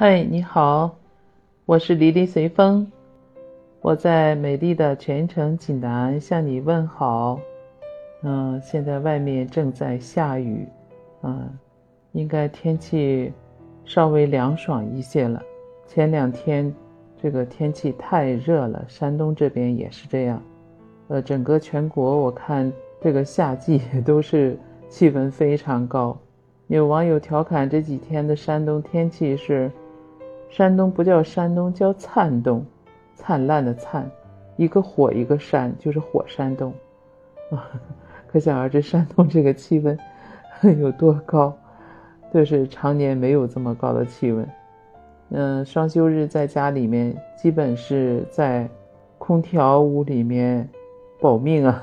[0.00, 0.96] 嗨，你好，
[1.66, 2.86] 我是离离随风，
[3.80, 7.40] 我在美丽的泉城济南向你问好。
[8.22, 10.64] 嗯，现在外面正在下雨，
[11.22, 11.50] 嗯，
[12.12, 13.32] 应该天气
[13.84, 15.42] 稍微凉爽一些了。
[15.88, 16.72] 前两天
[17.20, 20.40] 这个天气太热了，山东这边也是这样。
[21.08, 24.56] 呃，整个全国我看这个夏季都是
[24.88, 26.16] 气温非常高。
[26.68, 29.68] 有网友调侃这几天的山东天气是，
[30.48, 32.64] 山东不叫山东，叫灿东，
[33.14, 34.10] 灿烂的灿，
[34.56, 36.72] 一个火一个山，就是火山东，
[37.50, 37.70] 啊，
[38.26, 39.98] 可想而知山东这个气温
[40.80, 41.56] 有多高，
[42.32, 44.48] 就是常年没有这么高的气温。
[45.30, 48.68] 嗯，双休日在家里面，基本是在
[49.18, 50.68] 空调屋里面
[51.20, 51.82] 保命啊。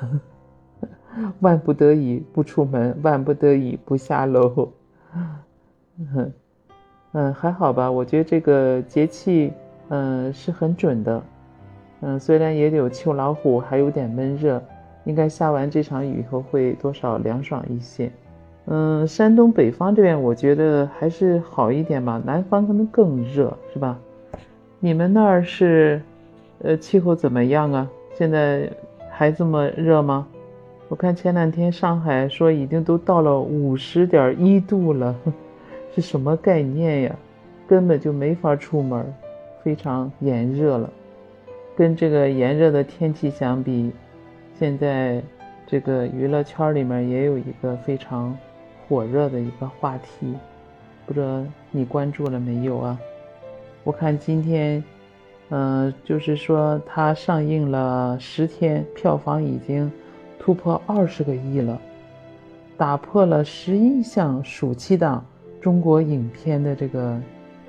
[1.40, 4.74] 万不得已不出门，万不得已不下楼。
[5.98, 6.34] 嗯，
[7.18, 7.90] 嗯，还好吧。
[7.90, 9.54] 我觉得这个节气，
[9.88, 11.24] 嗯，是很准的。
[12.02, 14.62] 嗯，虽然也有秋老虎，还有点闷热，
[15.06, 18.12] 应该下完这场雨以后会多少凉爽一些。
[18.66, 23.98] 嗯，山东北方这边我觉得还是好一点吧，南方可能更热，是吧？
[24.82, 26.02] 你们那儿是，
[26.64, 27.90] 呃，气候怎么样啊？
[28.14, 28.70] 现在
[29.10, 30.28] 还这么热吗？
[30.90, 35.16] 我看前两天上海说已经都到了五十点一度了，
[35.96, 37.16] 是什么概念呀？
[37.66, 39.12] 根本就没法出门，
[39.64, 40.90] 非常炎热了。
[41.76, 43.92] 跟这个炎热的天气相比，
[44.60, 45.24] 现在
[45.66, 48.38] 这个娱乐圈里面也有一个非常
[48.88, 50.36] 火热的一个话题，
[51.06, 53.00] 不知道你关注了没有啊？
[53.84, 54.84] 我看今天，
[55.50, 59.92] 嗯，就是说它上映了十天，票房已经。
[60.38, 61.82] 突破二十个亿了，
[62.78, 65.26] 打破了十一项暑期档
[65.66, 67.20] 中国影片的这个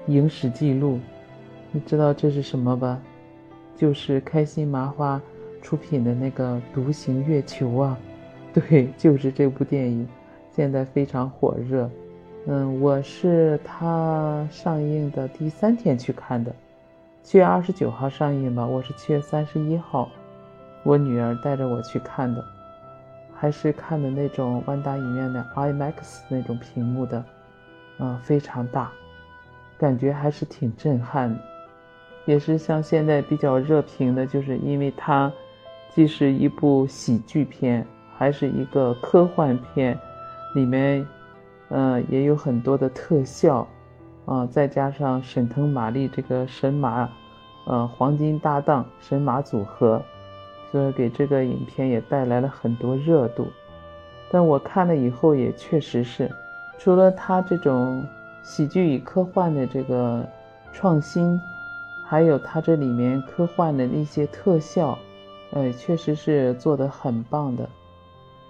[0.09, 1.01] 影史记录。
[1.73, 3.01] 你知道这是什么吧？
[3.75, 5.19] 就是开心麻花
[5.63, 7.99] 出品的那个《独行月球》啊！
[8.53, 10.06] 对，就是这部电影，
[10.53, 11.91] 现在非常火热。
[12.47, 16.55] 嗯，我是它上映的第三天去看的，
[17.23, 20.11] 七月二十九号上映吧，我是七月三十一号，
[20.83, 22.45] 我女儿带着我去看的。
[23.35, 27.25] 还是看的那种万达影院的 IMAX 那种屏幕的，
[27.99, 28.91] 嗯，非常大，
[29.79, 31.39] 感觉还是挺震撼的。
[32.25, 35.33] 也是像现在比较热评的，就是因为它
[35.91, 37.87] 既是一部喜剧片，
[38.17, 39.99] 还是一个科幻片，
[40.55, 41.06] 里面，
[41.69, 43.67] 嗯，也有很多的特效，
[44.25, 47.09] 啊，再加上沈腾、马丽这个神马，
[47.67, 50.03] 呃，黄金搭档神马组合。
[50.73, 53.47] 所以给这个影片也带来了很多热度，
[54.33, 56.29] 但我看了以后也确实是，
[56.78, 58.04] 除了它这种
[58.42, 60.25] 喜剧与科幻的这个
[60.72, 61.41] 创新，
[62.04, 64.98] 还有它这里面科幻的那些特效，
[65.53, 67.69] 呃，确实是做得很棒的。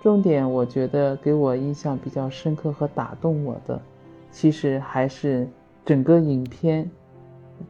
[0.03, 3.81] 重点我觉得给我印象比较深刻和打动我的，
[4.31, 5.48] 其实还是
[5.84, 6.88] 整个影片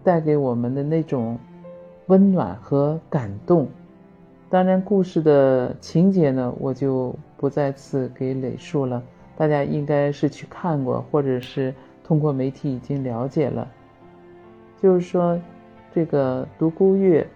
[0.02, 1.38] 带给我们的那种
[2.06, 3.68] 温暖和感动。
[4.50, 9.02] 当然，故事的情节呢，我就不再次给累述了。
[9.36, 13.70] 大家应该是去看过，或者是通过媒体已经了解了。
[14.80, 15.38] 就是说，
[15.92, 17.26] 这个独孤月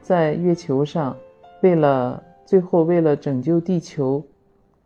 [0.00, 1.16] 在月球上，
[1.62, 4.22] 为了最后为了拯救地球，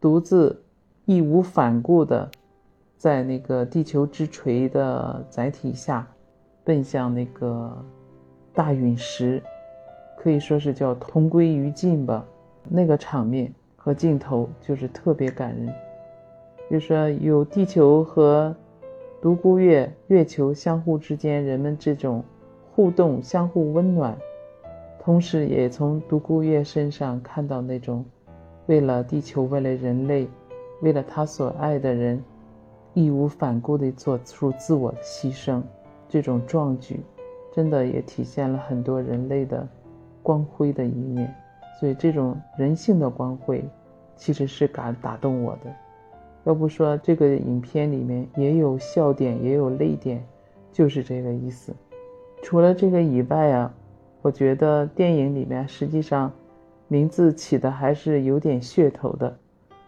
[0.00, 0.62] 独自
[1.04, 2.30] 义无反顾的
[2.96, 6.06] 在那个地球之锤的载体下，
[6.64, 7.84] 奔向那个
[8.52, 9.42] 大陨石。
[10.18, 12.22] 可以说是叫同归于尽吧，
[12.68, 15.72] 那个场面和镜头就是特别感人。
[16.70, 18.54] 就是说，有地球和
[19.20, 22.22] 独孤月、月球相互之间人们这种
[22.72, 24.16] 互动、相互温暖，
[25.00, 28.04] 同时也从独孤月身上看到那种
[28.66, 30.28] 为了地球、为了人类、
[30.80, 32.22] 为了他所爱的人，
[32.94, 35.60] 义无反顾地做出自我的牺牲，
[36.08, 37.00] 这种壮举，
[37.52, 39.66] 真的也体现了很多人类的。
[40.22, 41.34] 光辉的一面，
[41.80, 43.64] 所以这种人性的光辉，
[44.16, 45.74] 其实是敢打动我的。
[46.44, 50.24] 要不说这个影片里面也有笑点，也有泪点，
[50.72, 51.74] 就是这个意思。
[52.42, 53.74] 除了这个以外啊，
[54.22, 56.32] 我觉得电影里面实际上
[56.88, 59.36] 名字起的还是有点噱头的。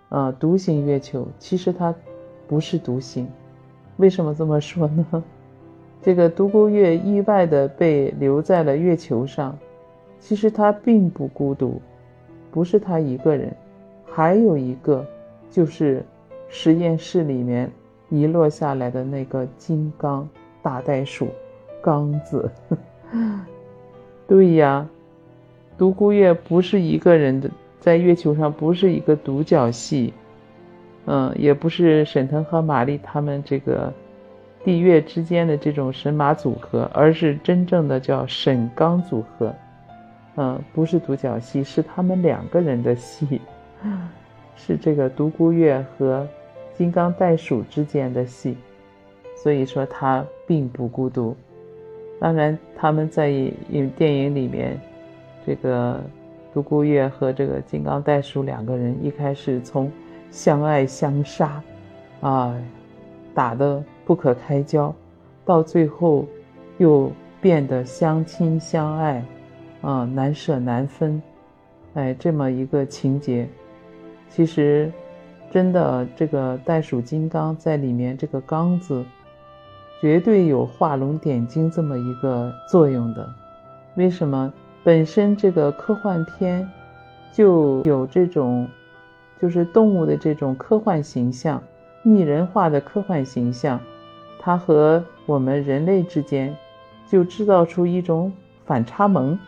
[0.08, 1.94] 啊，独行月球，其实它
[2.46, 3.26] 不是独行。
[3.96, 5.24] 为什么这么说呢？
[6.02, 9.58] 这个独孤月意外的被留在了月球上。
[10.18, 11.82] 其实他并不孤独，
[12.52, 13.52] 不是他一个人，
[14.06, 15.04] 还有一个，
[15.50, 16.04] 就是
[16.54, 17.68] 实验室里面
[18.10, 20.28] 遗落下来的那个金刚
[20.62, 21.28] 大袋鼠，
[21.82, 22.48] 刚子。
[24.28, 24.86] 对呀，
[25.78, 27.50] 独孤月不是一个人的，
[27.80, 30.12] 在月球上不是一个独角戏，
[31.06, 33.90] 嗯，也不是沈腾和马丽他们这个
[34.62, 39.54] 地月之间的这种神马组合，而是真正的叫沈刚组合。
[40.36, 43.40] 嗯，不是独角戏，是他们两个人的戏，
[44.54, 46.26] 是这个独孤月和
[46.74, 48.56] 金刚袋鼠之间的戏，
[49.36, 51.36] 所以说他并不孤独。
[52.20, 54.80] 当然，他们在影电影里面，
[55.46, 56.00] 这个
[56.52, 59.90] 独孤月和这个金刚袋鼠两个人一开始从
[60.30, 61.62] 相爱相杀，
[62.20, 62.56] 啊，
[63.34, 64.94] 打得不可开交，
[65.44, 66.26] 到最后
[66.78, 67.10] 又
[67.40, 69.24] 变得相亲相爱。
[69.82, 71.20] 啊，难舍难分，
[71.94, 73.48] 哎，这么一个情节，
[74.28, 74.92] 其实，
[75.52, 79.04] 真的这个袋鼠金刚在里面这个“刚”字，
[80.00, 83.28] 绝对有画龙点睛这么一个作用的。
[83.96, 84.50] 为什么？
[84.82, 86.66] 本身这个科幻片
[87.32, 88.66] 就有这种，
[89.40, 91.62] 就是动物的这种科幻形象，
[92.02, 93.78] 拟人化的科幻形象，
[94.40, 96.56] 它和我们人类之间
[97.06, 98.32] 就制造出一种
[98.64, 99.38] 反差萌。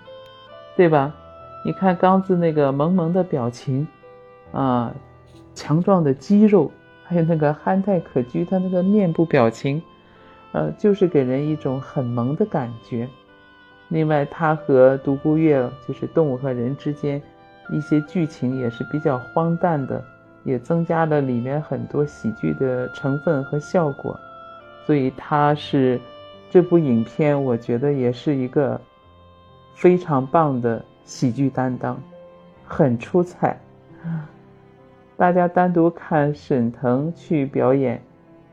[0.77, 1.15] 对吧？
[1.65, 3.87] 你看刚子那个萌萌的表情，
[4.53, 4.93] 啊，
[5.55, 6.71] 强壮的肌肉，
[7.05, 9.83] 还有那个憨态可掬，他那个面部表情，
[10.53, 13.09] 呃，就是给人一种很萌的感觉。
[13.89, 17.23] 另外，他和独孤月就是动物和人之间
[17.71, 20.05] 一些剧情也是比较荒诞的，
[20.43, 24.19] 也增加了里面很多喜剧的成分和效果。
[24.87, 26.01] 所以，他是
[26.51, 28.81] 这部影片，我觉得也是一个。
[29.77, 32.01] 非常棒的喜剧担当，
[32.65, 33.59] 很出彩。
[35.17, 38.01] 大家单独看沈腾去表演，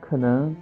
[0.00, 0.54] 可能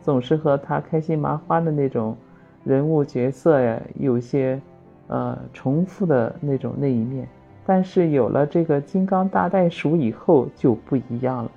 [0.00, 2.16] 总是和他开心麻花的那种
[2.64, 4.60] 人物角色呀，有些
[5.06, 7.28] 呃重复的那种那一面。
[7.64, 11.50] 但是有了这个金刚大袋鼠以后就不一样了，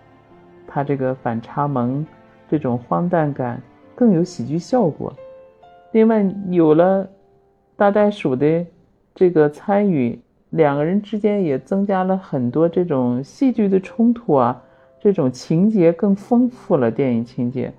[0.68, 2.06] 他这个反差萌，
[2.50, 3.62] 这种荒诞感
[3.95, 5.13] 更有喜剧效果。
[5.91, 7.07] 另外有了。
[7.80, 8.65] 大袋鼠的
[9.15, 10.19] 这个参与，
[10.51, 14.62] 两个人之间也增加了很多这种戏剧的冲突啊，
[15.00, 17.72] 这种情节更丰富了，电影情节，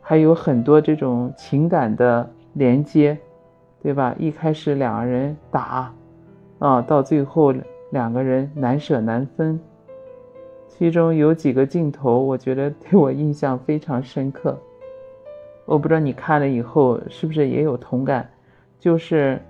[0.00, 3.18] 还有很多这种情感的连接，
[3.82, 4.14] 对吧？
[4.18, 5.92] 一开始两个人打，
[6.58, 7.52] 啊，到最后
[7.90, 9.60] 两个人难舍难分，
[10.66, 14.58] 其中有几个镜头，我觉得对我印象非常深刻。
[15.66, 18.28] 我不知道你看了以后是不是也有同感。
[18.80, 19.40] 就是，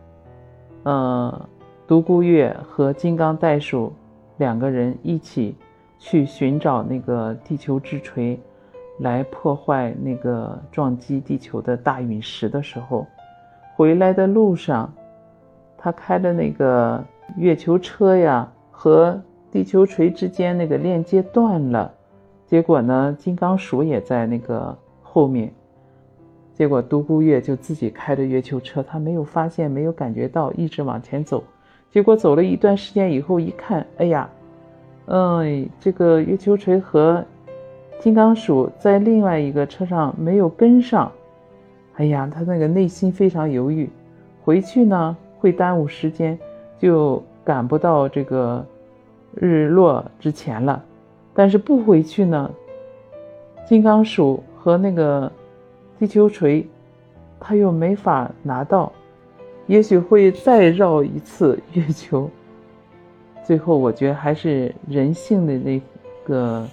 [0.84, 1.48] 呃，
[1.86, 3.92] 独孤月和金刚袋鼠
[4.38, 5.54] 两个人一起
[5.98, 8.40] 去寻找那个地球之锤，
[9.00, 13.06] 来破坏那个撞击地球的大陨石的时候，
[13.76, 14.90] 回来的路上，
[15.76, 17.04] 他开的那个
[17.36, 19.20] 月球车呀，和
[19.52, 21.92] 地球锤之间那个链接断了，
[22.46, 25.52] 结果呢，金刚鼠也在那个后面。
[26.54, 31.44] 结果独孤月就自己开着月球车，他没有发现，没有感觉到，一直往前走。
[31.94, 34.28] 结果走了一段时间以后，一看，哎呀，
[35.06, 37.24] 嗯，这个月球锤和
[38.00, 41.12] 金刚鼠在另外一个车上没有跟上。
[41.94, 43.88] 哎呀，他那个内心非常犹豫，
[44.42, 46.36] 回去呢会耽误时间，
[46.80, 48.66] 就赶不到这个
[49.36, 50.82] 日落之前了。
[51.32, 52.50] 但是不回去呢，
[53.64, 55.30] 金刚鼠和那个。
[55.96, 56.66] 地球锤，
[57.38, 58.92] 他又没法拿到，
[59.66, 62.30] 也许会再绕一次月球。
[63.44, 65.80] 最后，我觉得还是人性的那
[66.24, 66.66] 个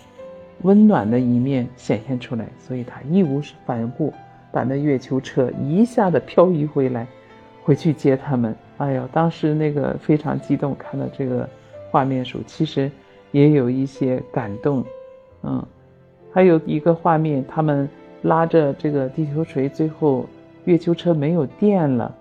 [0.62, 4.14] 温暖的一面显现出来，所以他义无反顾
[4.52, 7.08] 把那月球车一下子漂移回来，
[7.64, 8.56] 回去接他们。
[8.78, 11.48] 哎呦，当时那个非常激动，看到这个
[11.90, 12.90] 画面时，其实
[13.32, 14.84] 也有一些感动。
[15.44, 15.66] 嗯，
[16.32, 17.90] 还有一个画面，他们。
[18.26, 20.28] 拉着这个地球锤，最后
[20.66, 22.16] 月球车没有电了。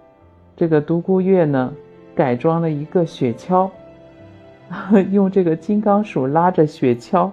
[0.61, 1.73] 这个独孤月呢，
[2.15, 3.71] 改装了一个雪橇，
[5.11, 7.31] 用这个金刚鼠拉着雪橇，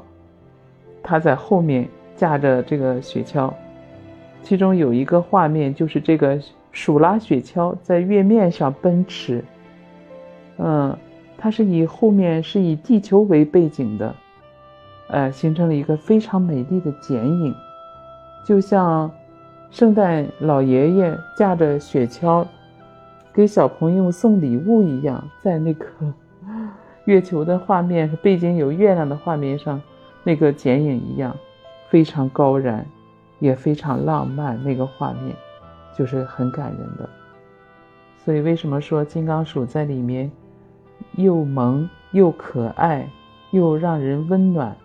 [1.04, 3.52] 他在后面驾着这个雪橇。
[4.44, 6.40] 其中有一个画面，就是这个
[6.72, 9.44] 鼠拉雪橇在月面上奔驰。
[10.58, 10.98] 嗯，
[11.38, 14.16] 它是以后面是以地球为背景的，
[15.10, 17.54] 呃，形成了一个非常美丽的剪影。
[18.46, 19.12] 就像
[19.70, 22.48] 圣诞老爷爷驾着雪橇
[23.38, 25.86] 给小朋友送礼物一样，在那个
[27.06, 29.80] 月球的画面背景有月亮的画面上，
[30.24, 31.38] 那个剪影一样，
[31.88, 32.84] 非常高燃，
[33.38, 34.60] 也非常浪漫。
[34.64, 35.36] 那个画面
[35.96, 37.08] 就是很感人的。
[38.26, 40.32] 所以为什么说金刚鼠在里面
[41.12, 43.08] 又萌又可爱，
[43.52, 44.76] 又让人温暖，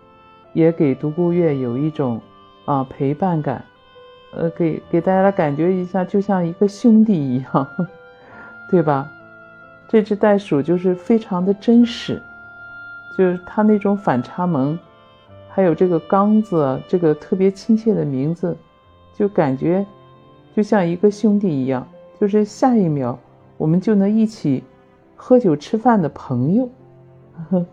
[0.53, 2.21] 也给独孤月有一种
[2.65, 3.65] 啊陪伴感，
[4.35, 7.67] 呃，给给大家的感觉一下，就像一个兄弟一样，
[8.69, 9.09] 对吧？
[9.87, 12.21] 这只袋鼠就是非常的真实，
[13.15, 14.77] 就是它那种反差萌，
[15.49, 18.57] 还有这个刚子，这个特别亲切的名字，
[19.13, 19.85] 就感觉
[20.55, 21.87] 就像一个兄弟一样，
[22.19, 23.19] 就是下一秒
[23.55, 24.63] 我们就能一起
[25.15, 26.67] 喝酒吃饭的朋友。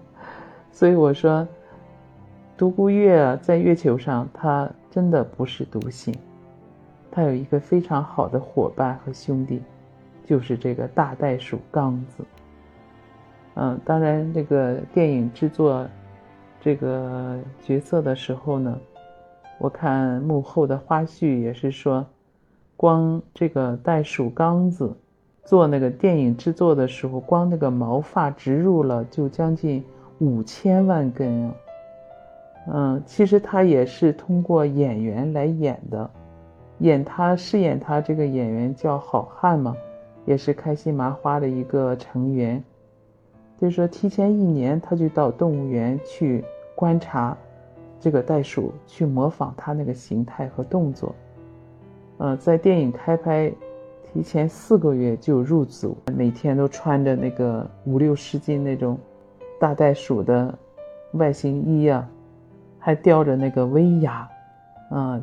[0.70, 1.47] 所以我说，
[2.56, 6.14] 独孤月在月球上，他真的不是独行，
[7.11, 9.62] 他有一个非常好的伙伴和兄弟。
[10.30, 12.25] 就是这个大袋鼠刚子，
[13.54, 15.84] 嗯，当然，这个电影制作
[16.60, 18.78] 这个角色的时候呢，
[19.58, 22.06] 我看幕后的花絮也是说，
[22.76, 24.96] 光这个袋鼠刚子
[25.42, 29.84] 做那个电影制作的时候，光那个毛发植入了就将近
[30.20, 31.54] 五千万根啊，
[32.68, 36.08] 嗯，其实他也是通过演员来演的，
[36.78, 39.75] 演他饰演他这个演员叫好汉嘛。
[40.30, 42.62] 也是开心麻花的一个成员，
[43.58, 46.44] 就是说提前一年他就到动物园去
[46.76, 47.37] 观察
[47.99, 51.12] 这个袋鼠，去模仿它那个形态和动作。
[52.18, 53.52] 呃，在电影开拍
[54.04, 58.96] 提前四个月就入组，每天都穿着那个五六十斤那种
[59.58, 60.56] 大袋鼠的
[61.14, 62.08] 外形衣啊，
[62.78, 64.28] 还叼着那个威亚，
[64.90, 65.20] 啊，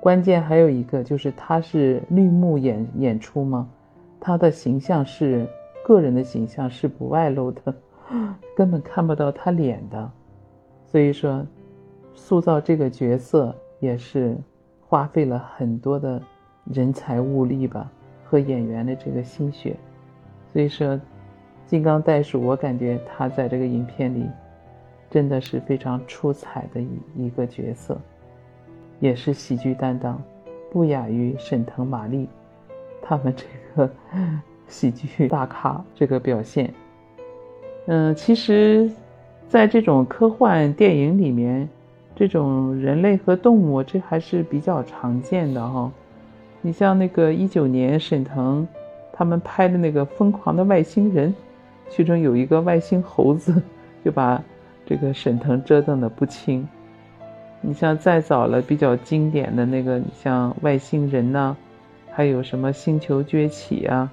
[0.00, 3.68] 关键还有一个就是他是绿幕演演出嘛。
[4.20, 5.46] 他的形象是
[5.84, 7.74] 个人的形象，是不外露的，
[8.56, 10.10] 根本看不到他脸的。
[10.84, 11.46] 所以说，
[12.14, 14.36] 塑造这个角色也是
[14.80, 16.20] 花费了很多的
[16.64, 17.90] 人才物力吧，
[18.24, 19.76] 和演员的这个心血。
[20.52, 20.98] 所以说，
[21.66, 24.26] 金刚袋鼠，我感觉他在这个影片里
[25.10, 27.98] 真的是非常出彩的一一个角色，
[28.98, 30.20] 也是喜剧担当，
[30.70, 32.28] 不亚于沈腾、马丽
[33.08, 33.90] 他们这个。
[34.70, 36.70] 喜剧大咖这个表现，
[37.86, 38.92] 嗯，其实，
[39.48, 41.66] 在这种科幻电影里面，
[42.14, 45.90] 这种人类和动物这还是比较常见的哈。
[46.60, 48.68] 你像那个一九年沈腾
[49.10, 51.32] 他们拍的那个《疯狂的外星人》，
[51.88, 53.62] 其中有一个外星猴子，
[54.04, 54.38] 就把
[54.84, 56.68] 这个沈腾折腾的不轻。
[57.62, 61.56] 你像再早了比较经典的那个，你像外星人呢。
[62.18, 64.10] 还有什么星球崛起啊？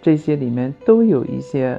[0.00, 1.78] 这些里面都有一些，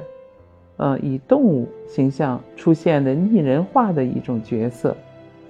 [0.76, 4.96] 呃，以动物形象出现的拟人化的一种角色，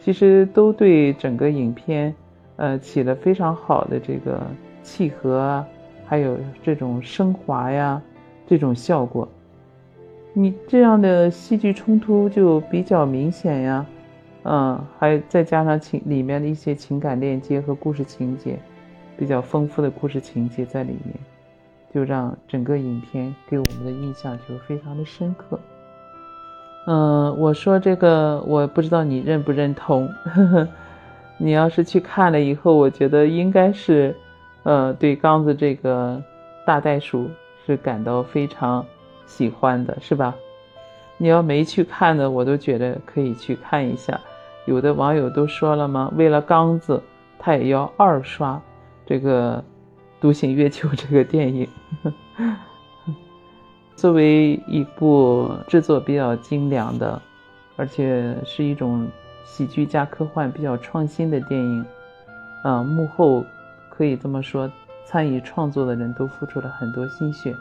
[0.01, 2.15] 其实都对整个影片，
[2.57, 4.41] 呃，起了非常好的这个
[4.83, 5.69] 契合啊，
[6.07, 8.01] 还有这种升华呀，
[8.47, 9.29] 这种效果。
[10.33, 13.87] 你这样的戏剧冲突就比较明显呀，
[14.45, 18.59] 嗯，还再加上情里面的一些情感链接和故事情节。
[19.19, 21.15] 比较丰富的故事情节在里面，
[21.93, 25.59] 就让整个影片给我们的印象就非常的深刻。
[26.87, 30.07] 嗯，我说这个我不知道你认不认同。
[30.25, 30.69] 呵 呵
[31.37, 34.15] 你要是去看了以后，我觉得应该是，
[34.63, 36.23] 呃，对刚子这个
[36.65, 37.29] 大袋鼠
[37.67, 38.85] 是感到非常
[39.27, 40.35] 喜欢的，是吧？
[41.17, 44.19] 你要没去看的，我都觉得可以去看一下。
[44.67, 46.13] 有的网友都说了吗？
[46.17, 47.03] 为了刚子，
[47.39, 48.61] 他也要二刷。
[49.09, 49.57] 这个
[50.21, 51.67] 《独行月球》这个电影，
[53.97, 57.23] 作为一部制作比较精良的，
[57.77, 59.09] 而且是一种
[59.47, 61.83] 喜剧加科幻比较创新的电影，
[62.63, 63.43] 啊，幕后
[63.89, 64.71] 可以这么说，
[65.07, 67.57] 参与创作的人都付出了很多心血。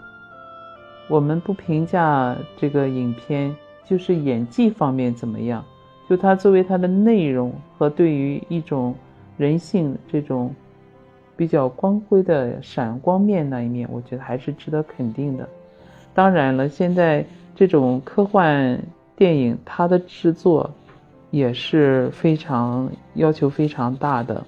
[1.07, 5.63] 我们不评价这个影片，就是演技方面怎么样，
[6.09, 8.93] 就它作为它的内容和对于一种
[9.37, 10.53] 人性这种。
[11.37, 15.47] 比较光辉的闪光面那一面，我觉得还是值得肯定的。
[16.13, 17.23] 当然了，现在
[17.55, 18.77] 这种科幻
[19.15, 20.69] 电影，它的制作
[21.29, 24.43] 也是非常要求非常大的，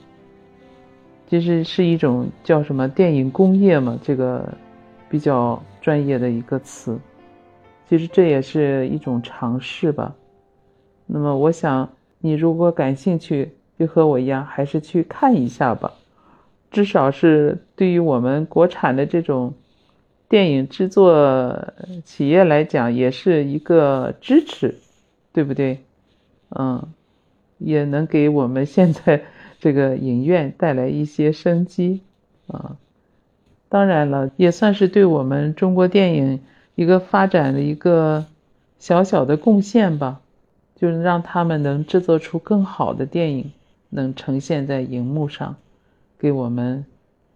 [1.30, 4.52] 其实是一种叫什么电影工业嘛，这个
[5.08, 7.00] 比较专业的一个词。
[7.88, 10.14] 其实这也是一种尝试吧。
[11.06, 11.88] 那么，我想
[12.20, 15.92] 你如果感兴趣，就和我一样，还是去看一下吧。
[16.72, 19.54] 至少是对于我们国产的这种
[20.28, 21.74] 电影制作
[22.04, 24.76] 企业来讲，也是一个支持，
[25.34, 25.80] 对不对？
[26.50, 26.94] 嗯，
[27.58, 29.24] 也能给我们现在
[29.60, 32.02] 这个影院带来一些生机
[32.48, 32.78] 啊。
[33.68, 36.40] 当然了，也算是对我们中国电影
[36.76, 38.26] 一个发展的一个
[38.80, 40.22] 小小的贡献吧，
[40.76, 43.52] 就是让他们能制作出更好的电影，
[43.90, 45.56] 能呈现在荧幕上，
[46.20, 46.86] 给我们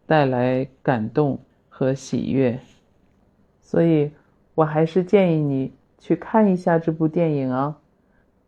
[0.06, 2.60] 带来感动和喜悦。
[3.62, 4.12] 所以，
[4.54, 7.80] 我还是建议你去看一下这部电影啊。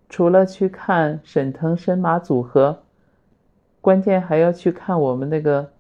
[0.08, 2.84] 除了去看沈腾神马组合，
[3.82, 5.72] 关键还要去看我们那个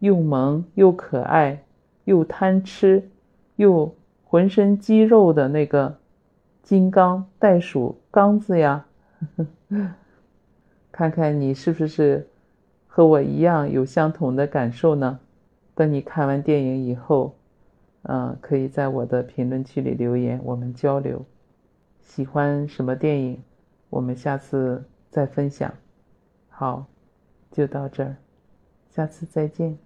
[0.00, 1.62] 又萌又可爱
[2.04, 3.08] 又贪吃
[3.56, 5.96] 又浑身肌肉的那个
[6.62, 8.86] 金刚袋鼠刚子呀！
[10.90, 12.28] 看看你是不是
[12.98, 15.20] 和我一样有相同的感受呢？
[15.76, 17.36] 等你看完电影以后，
[18.02, 21.24] 嗯，可以在我的评论区里留言，我们交流。
[22.00, 23.40] 喜欢什么电影？
[23.88, 25.72] 我们下次再分享，
[26.48, 26.86] 好，
[27.52, 28.16] 就到这儿，
[28.90, 29.78] 下次再见。